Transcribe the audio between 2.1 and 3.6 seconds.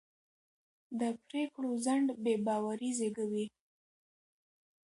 بې باوري زېږوي